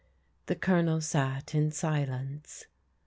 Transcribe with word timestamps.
The 0.47 0.55
Colonel 0.55 0.99
sat 0.99 1.53
in 1.53 1.69
silence. 1.69 2.65